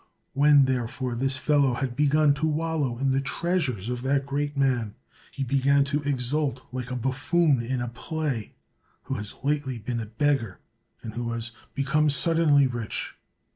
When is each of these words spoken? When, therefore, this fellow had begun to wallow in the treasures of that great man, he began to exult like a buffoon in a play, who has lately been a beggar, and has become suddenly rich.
When, 0.33 0.65
therefore, 0.65 1.13
this 1.13 1.37
fellow 1.37 1.75
had 1.75 1.95
begun 1.95 2.33
to 2.33 2.47
wallow 2.47 2.97
in 2.97 3.11
the 3.11 3.21
treasures 3.21 3.87
of 3.87 4.01
that 4.01 4.25
great 4.25 4.57
man, 4.57 4.95
he 5.31 5.43
began 5.43 5.83
to 5.83 6.01
exult 6.01 6.63
like 6.71 6.89
a 6.89 6.95
buffoon 6.95 7.61
in 7.61 7.81
a 7.81 7.87
play, 7.87 8.55
who 9.03 9.13
has 9.13 9.35
lately 9.43 9.77
been 9.77 9.99
a 9.99 10.07
beggar, 10.07 10.57
and 11.03 11.13
has 11.13 11.51
become 11.75 12.09
suddenly 12.09 12.65
rich. 12.65 13.13